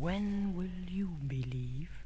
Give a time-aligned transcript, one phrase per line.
[0.00, 1.99] When will you believe?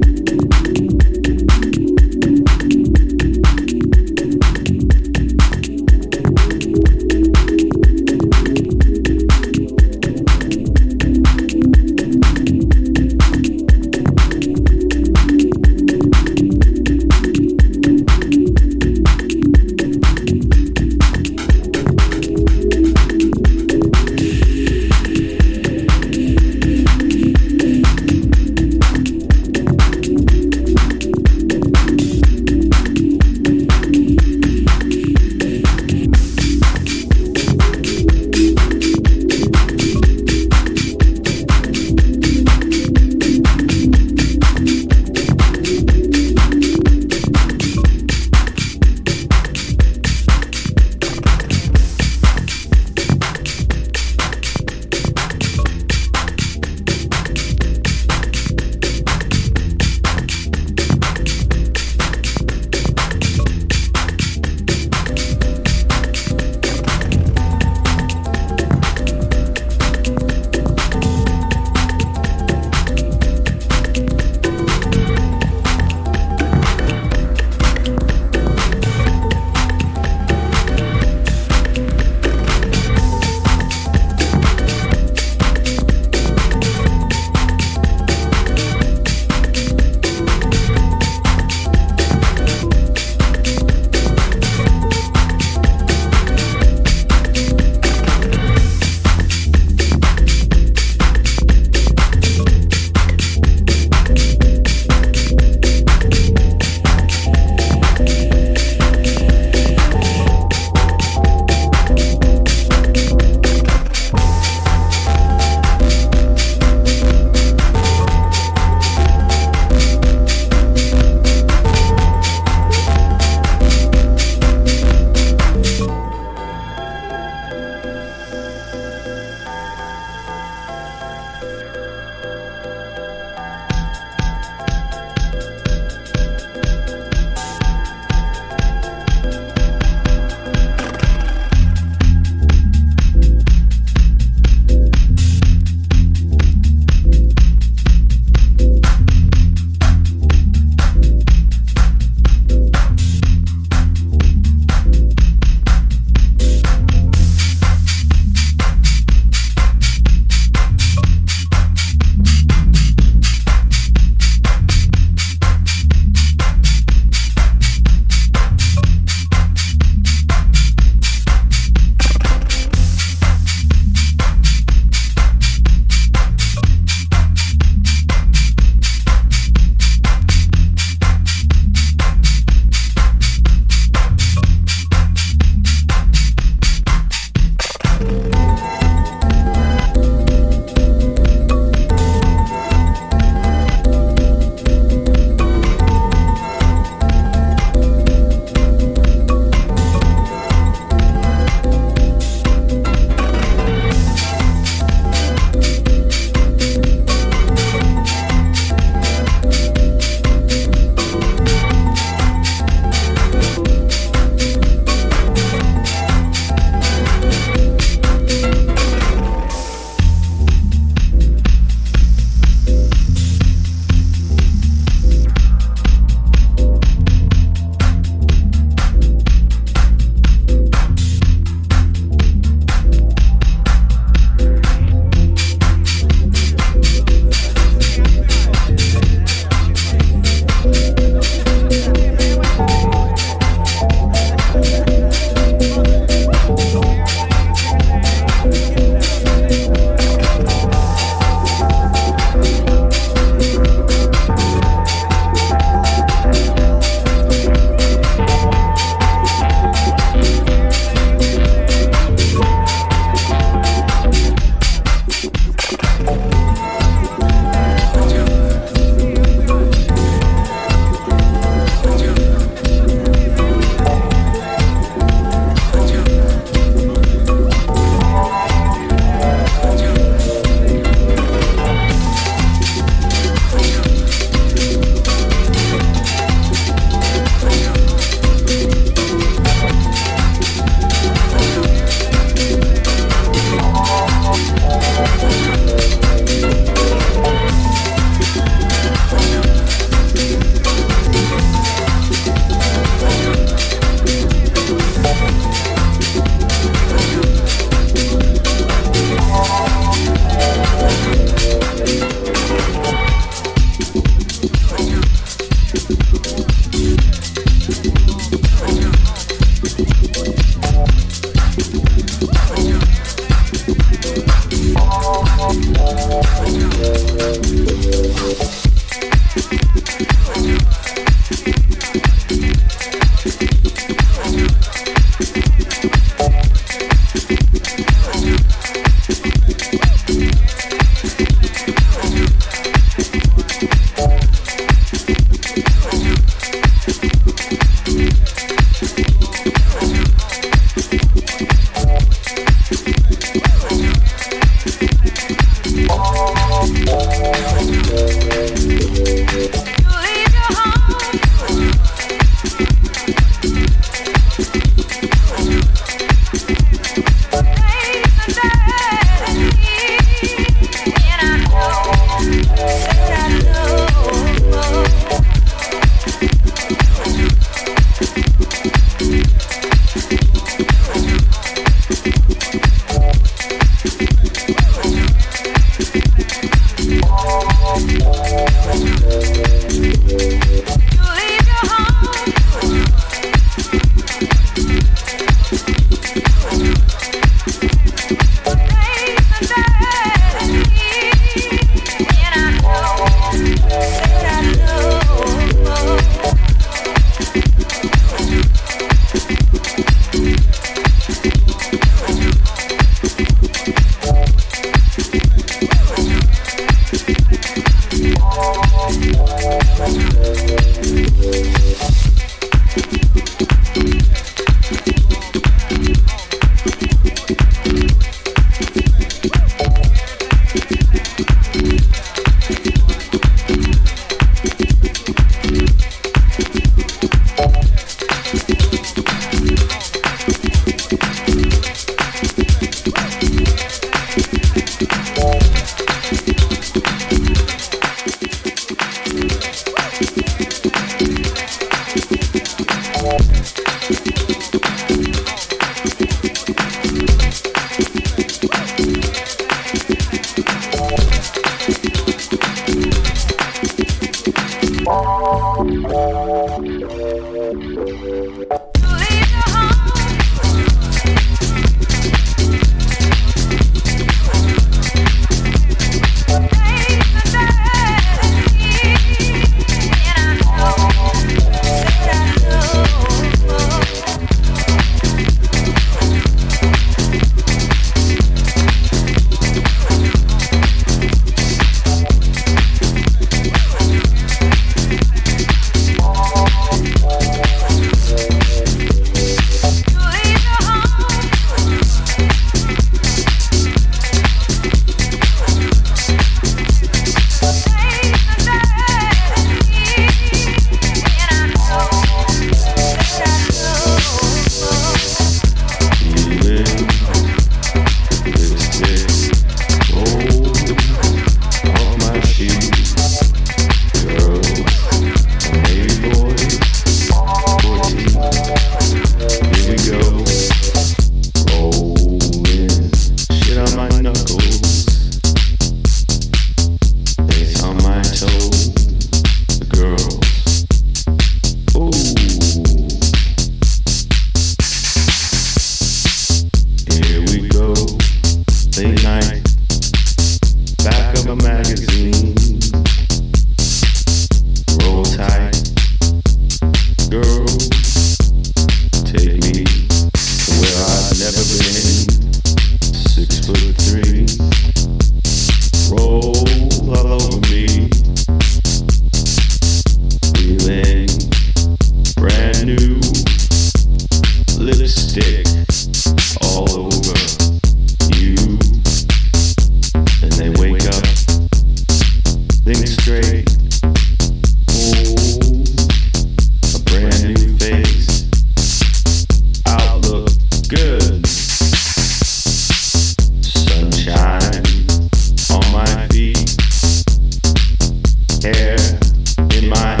[599.61, 600.00] in my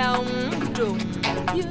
[0.00, 0.26] lòng
[0.74, 0.98] trùng
[1.54, 1.66] dương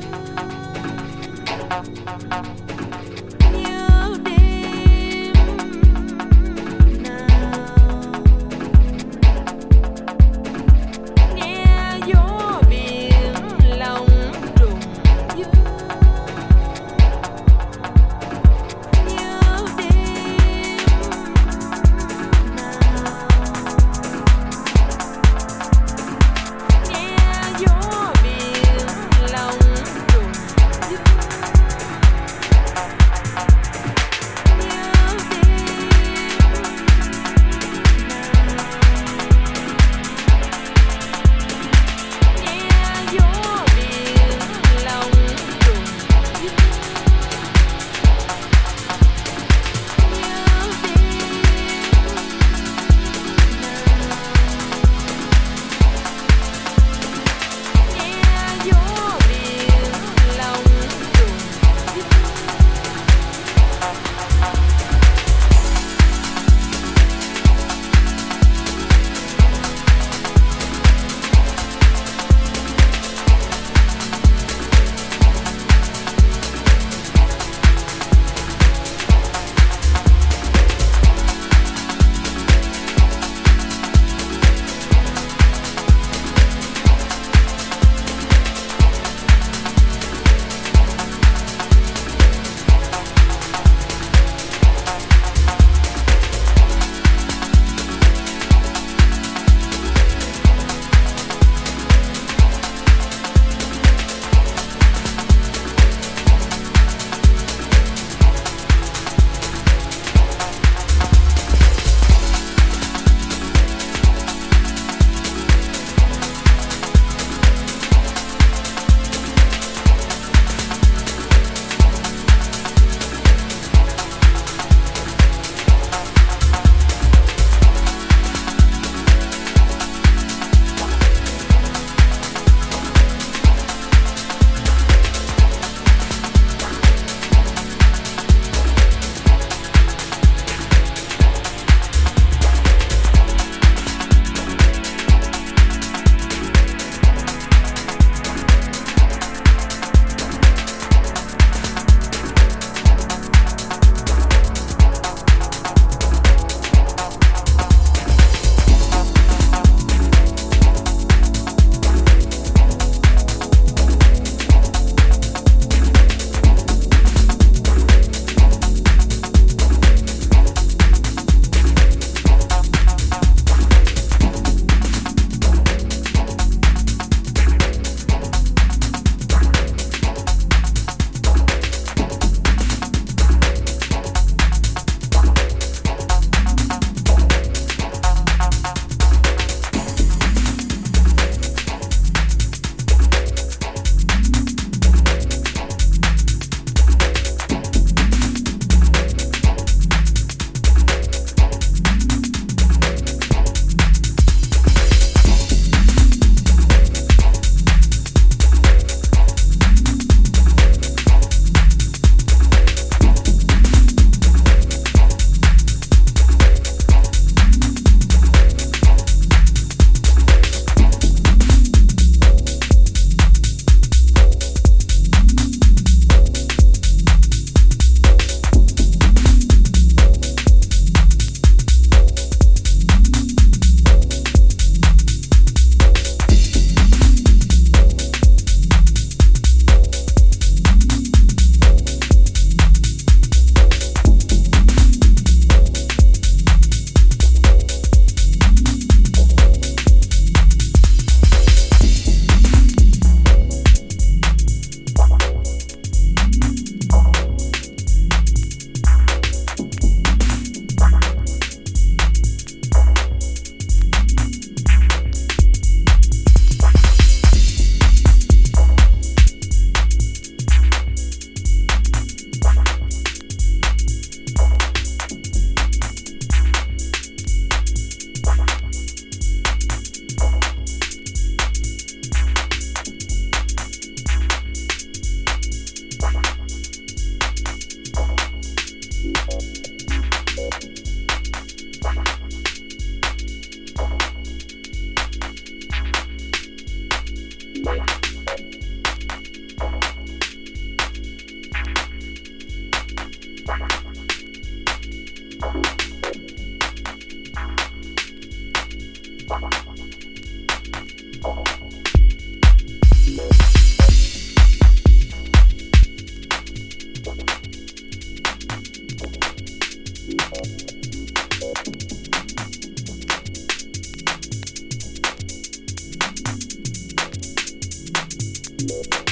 [328.70, 329.09] you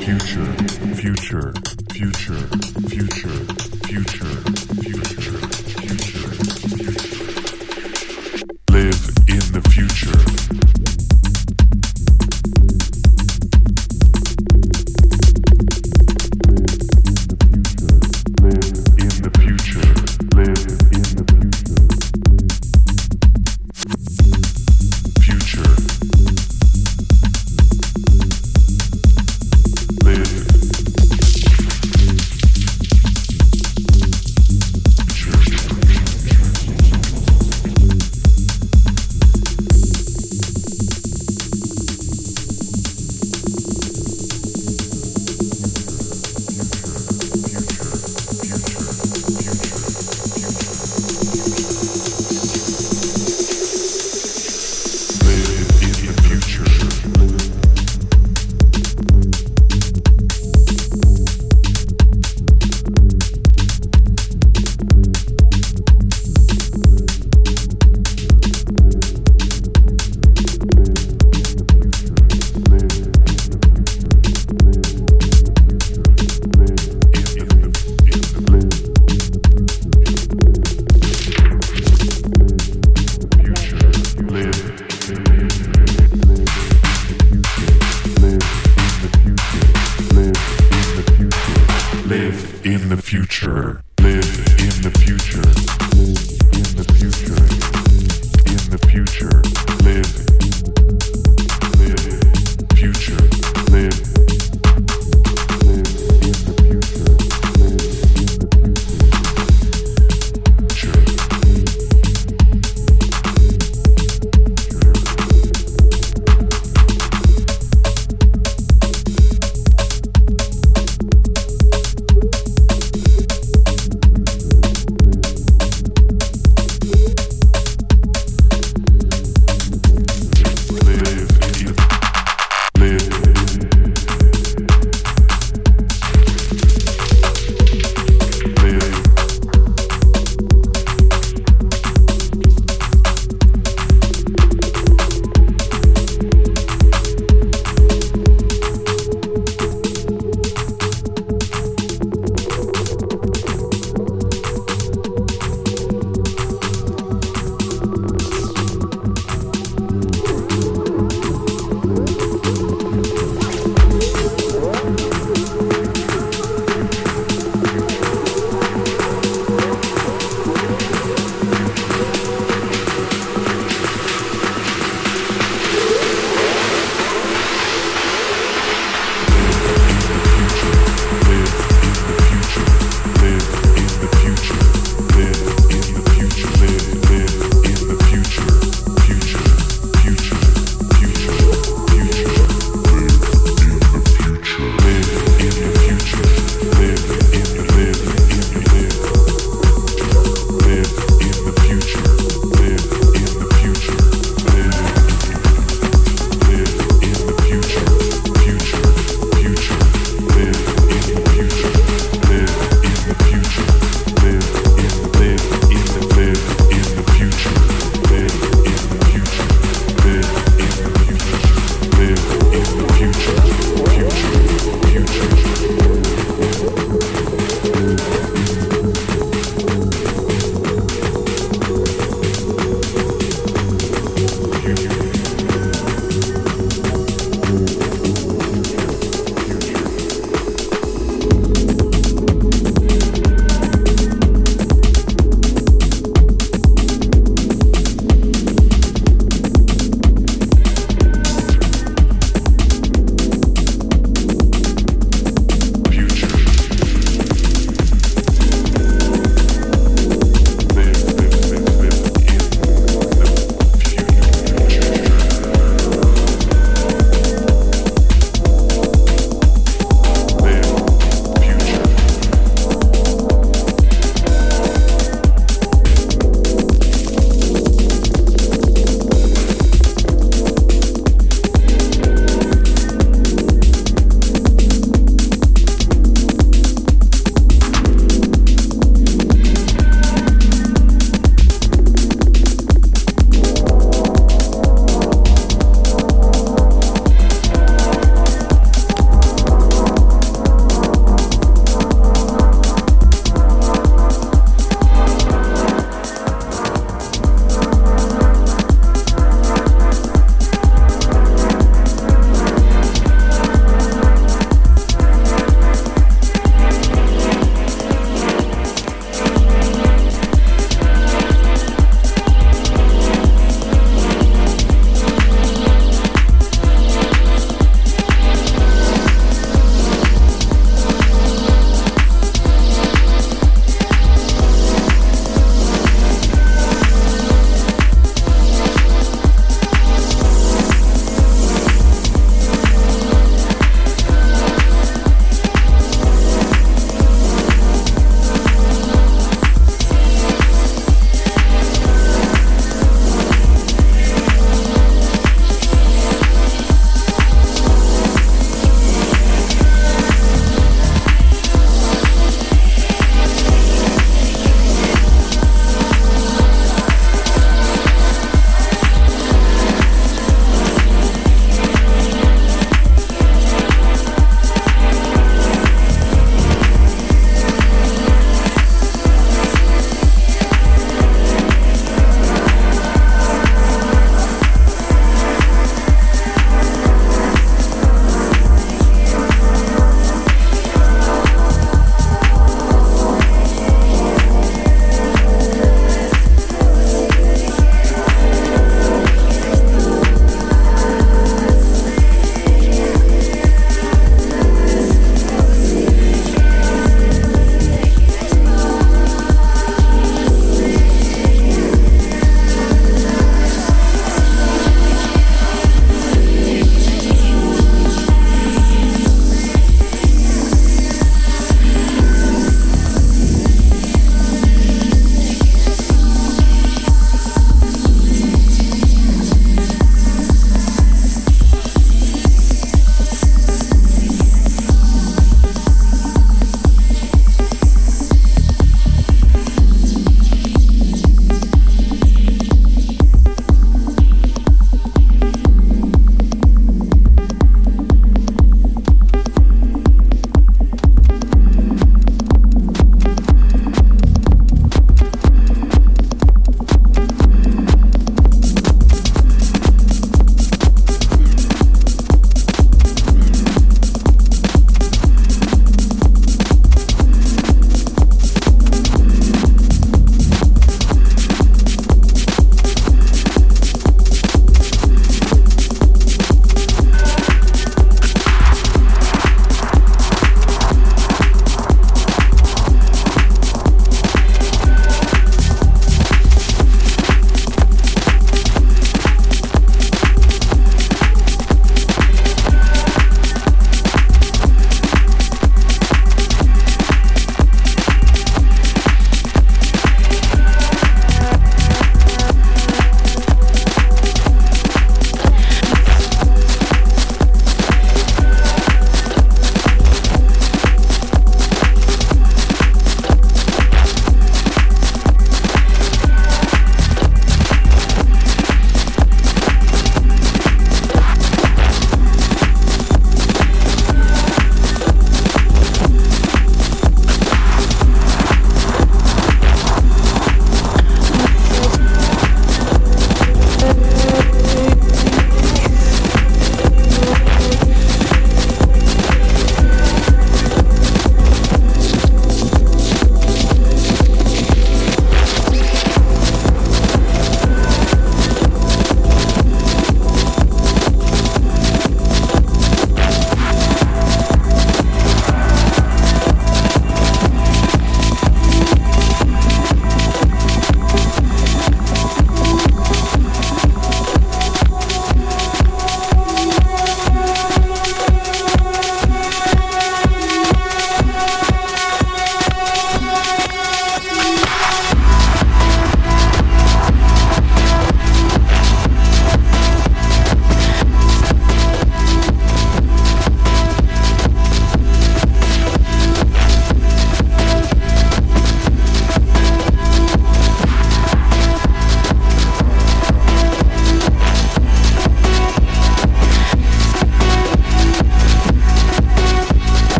[0.00, 0.52] future,
[1.98, 2.46] future,
[2.88, 3.36] future,
[3.86, 4.36] future,
[4.82, 5.38] future,
[5.80, 6.30] future.
[8.70, 10.69] Live in the future.